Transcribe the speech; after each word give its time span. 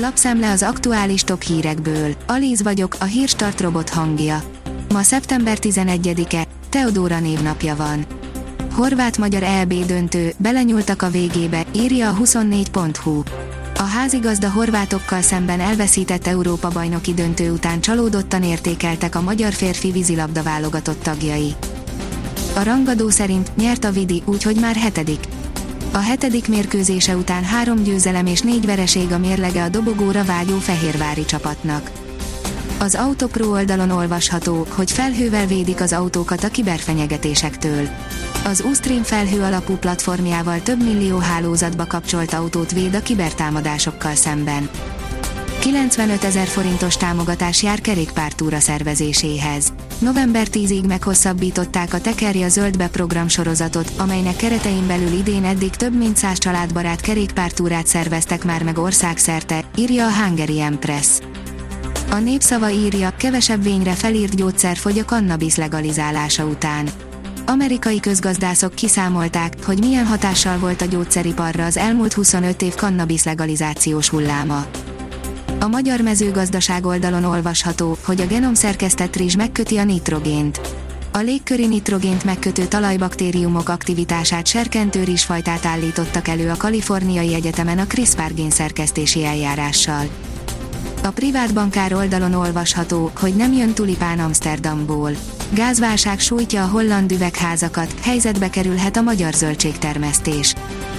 Lapszemle 0.00 0.50
az 0.50 0.62
aktuális 0.62 1.22
top 1.22 1.42
hírekből. 1.42 2.14
Alíz 2.26 2.62
vagyok, 2.62 2.96
a 3.00 3.04
hírstart 3.04 3.60
robot 3.60 3.88
hangja. 3.88 4.42
Ma 4.92 5.02
szeptember 5.02 5.58
11-e, 5.60 6.46
Teodóra 6.68 7.20
névnapja 7.20 7.76
van. 7.76 8.06
Horvát-magyar 8.72 9.42
EB 9.42 9.74
döntő, 9.86 10.32
belenyúltak 10.36 11.02
a 11.02 11.10
végébe, 11.10 11.64
írja 11.74 12.08
a 12.08 12.16
24.hu. 12.16 13.22
A 13.74 13.82
házigazda 13.82 14.50
horvátokkal 14.50 15.20
szemben 15.20 15.60
elveszített 15.60 16.26
Európa 16.26 16.68
bajnoki 16.68 17.14
döntő 17.14 17.50
után 17.50 17.80
csalódottan 17.80 18.42
értékeltek 18.42 19.14
a 19.14 19.20
magyar 19.20 19.52
férfi 19.52 19.90
vízilabda 19.90 20.42
válogatott 20.42 21.02
tagjai. 21.02 21.54
A 22.54 22.62
rangadó 22.62 23.08
szerint 23.08 23.56
nyert 23.56 23.84
a 23.84 23.90
Vidi, 23.90 24.22
úgyhogy 24.24 24.56
már 24.60 24.76
hetedik. 24.76 25.20
A 25.92 25.98
hetedik 25.98 26.48
mérkőzése 26.48 27.16
után 27.16 27.44
három 27.44 27.82
győzelem 27.82 28.26
és 28.26 28.40
négy 28.40 28.66
vereség 28.66 29.12
a 29.12 29.18
mérlege 29.18 29.62
a 29.62 29.68
dobogóra 29.68 30.24
vágyó 30.24 30.58
fehérvári 30.58 31.24
csapatnak. 31.24 31.90
Az 32.78 32.94
Autopro 32.94 33.50
oldalon 33.50 33.90
olvasható, 33.90 34.66
hogy 34.70 34.90
felhővel 34.90 35.46
védik 35.46 35.80
az 35.80 35.92
autókat 35.92 36.44
a 36.44 36.48
kiberfenyegetésektől. 36.48 37.88
Az 38.44 38.60
Ustream 38.60 39.02
felhő 39.02 39.42
alapú 39.42 39.76
platformjával 39.76 40.62
több 40.62 40.82
millió 40.82 41.18
hálózatba 41.18 41.86
kapcsolt 41.86 42.32
autót 42.32 42.72
véd 42.72 42.94
a 42.94 43.02
kibertámadásokkal 43.02 44.14
szemben. 44.14 44.68
95 45.60 46.24
ezer 46.24 46.46
forintos 46.46 46.96
támogatás 46.96 47.62
jár 47.62 47.80
kerékpártúra 47.80 48.58
szervezéséhez. 48.58 49.72
November 49.98 50.46
10-ig 50.50 50.86
meghosszabbították 50.86 51.94
a 51.94 52.00
Tekerje 52.00 52.44
a 52.44 52.48
Zöldbe 52.48 52.88
program 52.88 53.28
sorozatot, 53.28 53.92
amelynek 53.96 54.36
keretein 54.36 54.86
belül 54.86 55.12
idén 55.12 55.44
eddig 55.44 55.70
több 55.70 55.96
mint 55.96 56.16
száz 56.16 56.38
családbarát 56.38 57.00
kerékpártúrát 57.00 57.86
szerveztek 57.86 58.44
már 58.44 58.62
meg 58.62 58.78
országszerte, 58.78 59.64
írja 59.76 60.06
a 60.06 60.12
Hungary 60.12 60.60
Empress. 60.60 61.18
A 62.10 62.16
népszava 62.16 62.70
írja, 62.70 63.14
kevesebb 63.16 63.62
vényre 63.62 63.92
felírt 63.92 64.36
gyógyszer 64.36 64.76
fogy 64.76 64.98
a 64.98 65.04
kannabis 65.04 65.56
legalizálása 65.56 66.44
után. 66.44 66.88
Amerikai 67.46 68.00
közgazdászok 68.00 68.74
kiszámolták, 68.74 69.54
hogy 69.64 69.78
milyen 69.78 70.06
hatással 70.06 70.58
volt 70.58 70.80
a 70.80 70.86
gyógyszeriparra 70.86 71.64
az 71.64 71.76
elmúlt 71.76 72.12
25 72.12 72.62
év 72.62 72.74
kannabis 72.74 73.24
legalizációs 73.24 74.08
hulláma. 74.08 74.66
A 75.60 75.66
magyar 75.66 76.00
mezőgazdaság 76.00 76.86
oldalon 76.86 77.24
olvasható, 77.24 77.96
hogy 78.04 78.20
a 78.20 78.26
genomszerkesztett 78.26 79.16
rizs 79.16 79.36
megköti 79.36 79.76
a 79.76 79.84
nitrogént. 79.84 80.60
A 81.12 81.18
légköri 81.18 81.66
nitrogént 81.66 82.24
megkötő 82.24 82.64
talajbaktériumok 82.64 83.68
aktivitását 83.68 84.46
serkentő 84.46 85.04
rizsfajtát 85.04 85.66
állítottak 85.66 86.28
elő 86.28 86.50
a 86.50 86.56
Kaliforniai 86.56 87.34
Egyetemen 87.34 87.78
a 87.78 87.86
CRISPR 87.86 88.34
génszerkesztési 88.34 89.24
eljárással. 89.24 90.06
A 91.02 91.08
privát 91.10 91.54
bankár 91.54 91.94
oldalon 91.94 92.34
olvasható, 92.34 93.10
hogy 93.20 93.36
nem 93.36 93.52
jön 93.52 93.74
tulipán 93.74 94.18
Amsterdamból. 94.18 95.10
Gázválság 95.50 96.20
sújtja 96.20 96.62
a 96.62 96.68
holland 96.68 97.12
üvegházakat, 97.12 97.94
helyzetbe 98.00 98.50
kerülhet 98.50 98.96
a 98.96 99.02
magyar 99.02 99.32
zöldségtermesztés. 99.32 100.54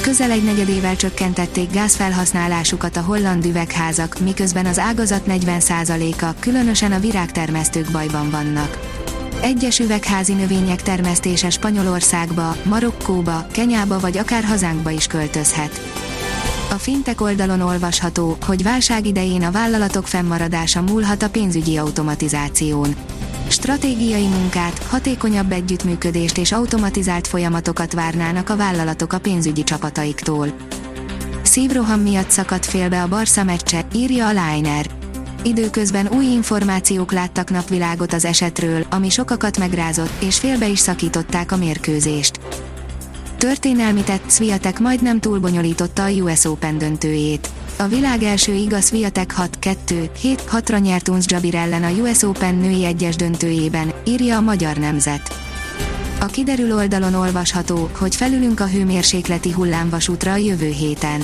Közel 0.00 0.30
egy 0.30 0.44
negyedével 0.44 0.96
csökkentették 0.96 1.72
gázfelhasználásukat 1.72 2.96
a 2.96 3.00
holland 3.00 3.44
üvegházak, 3.44 4.18
miközben 4.18 4.66
az 4.66 4.78
ágazat 4.78 5.22
40%-a, 5.28 6.34
különösen 6.38 6.92
a 6.92 6.98
virágtermesztők 6.98 7.90
bajban 7.90 8.30
vannak. 8.30 8.78
Egyes 9.42 9.78
üvegházi 9.78 10.32
növények 10.32 10.82
termesztése 10.82 11.50
Spanyolországba, 11.50 12.56
Marokkóba, 12.62 13.46
Kenyába 13.52 13.98
vagy 13.98 14.18
akár 14.18 14.44
hazánkba 14.44 14.90
is 14.90 15.06
költözhet. 15.06 15.80
A 16.70 16.74
fintek 16.74 17.20
oldalon 17.20 17.60
olvasható, 17.60 18.36
hogy 18.46 18.62
válság 18.62 19.06
idején 19.06 19.42
a 19.42 19.50
vállalatok 19.50 20.06
fennmaradása 20.06 20.82
múlhat 20.82 21.22
a 21.22 21.30
pénzügyi 21.30 21.76
automatizáción. 21.76 22.94
Stratégiai 23.50 24.26
munkát, 24.26 24.82
hatékonyabb 24.82 25.52
együttműködést 25.52 26.38
és 26.38 26.52
automatizált 26.52 27.26
folyamatokat 27.26 27.92
várnának 27.92 28.48
a 28.48 28.56
vállalatok 28.56 29.12
a 29.12 29.18
pénzügyi 29.18 29.64
csapataiktól. 29.64 30.48
Szívroham 31.42 32.00
miatt 32.00 32.30
szakadt 32.30 32.66
félbe 32.66 33.02
a 33.02 33.08
Barca 33.08 33.44
meccse, 33.44 33.86
írja 33.94 34.26
a 34.26 34.30
Liner. 34.30 34.86
Időközben 35.42 36.08
új 36.08 36.24
információk 36.24 37.12
láttak 37.12 37.50
napvilágot 37.50 38.12
az 38.12 38.24
esetről, 38.24 38.86
ami 38.90 39.08
sokakat 39.08 39.58
megrázott, 39.58 40.22
és 40.22 40.38
félbe 40.38 40.68
is 40.68 40.78
szakították 40.78 41.52
a 41.52 41.56
mérkőzést. 41.56 42.40
Történelmi 43.38 44.02
tett 44.02 44.30
Sviatek 44.30 44.78
majdnem 44.78 45.20
túlbonyolította 45.20 46.04
a 46.04 46.10
US 46.10 46.44
Open 46.44 46.78
döntőjét. 46.78 47.50
A 47.80 47.88
világ 47.88 48.22
első 48.22 48.54
igaz 48.54 48.86
Sviatek 48.86 49.34
6-2-7-6-ra 49.62 50.80
nyert 50.80 51.08
Uns 51.08 51.24
Jabir 51.28 51.54
ellen 51.54 51.82
a 51.82 51.90
US 51.90 52.22
Open 52.22 52.54
női 52.54 52.84
egyes 52.84 53.16
döntőjében, 53.16 53.92
írja 54.04 54.36
a 54.36 54.40
Magyar 54.40 54.76
Nemzet. 54.76 55.34
A 56.20 56.26
kiderül 56.26 56.74
oldalon 56.74 57.14
olvasható, 57.14 57.90
hogy 57.98 58.16
felülünk 58.16 58.60
a 58.60 58.66
hőmérsékleti 58.66 59.50
hullámvasútra 59.50 60.32
a 60.32 60.36
jövő 60.36 60.70
héten. 60.70 61.20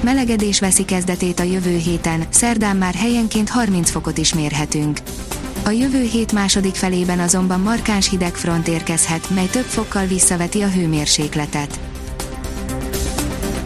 Melegedés 0.00 0.60
veszi 0.60 0.84
kezdetét 0.84 1.40
a 1.40 1.42
jövő 1.42 1.76
héten, 1.76 2.24
szerdán 2.30 2.76
már 2.76 2.94
helyenként 2.94 3.48
30 3.48 3.90
fokot 3.90 4.18
is 4.18 4.34
mérhetünk. 4.34 4.98
A 5.64 5.70
jövő 5.70 6.02
hét 6.02 6.32
második 6.32 6.74
felében 6.74 7.18
azonban 7.18 7.60
markáns 7.60 8.08
hideg 8.08 8.34
front 8.34 8.68
érkezhet, 8.68 9.30
mely 9.30 9.46
több 9.46 9.64
fokkal 9.64 10.06
visszaveti 10.06 10.62
a 10.62 10.68
hőmérsékletet. 10.68 11.89